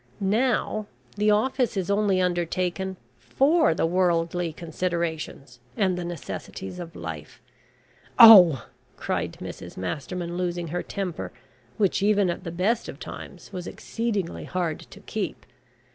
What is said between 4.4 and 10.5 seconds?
considerations, and the necessities of life" "Oh," cried Mrs Masterman,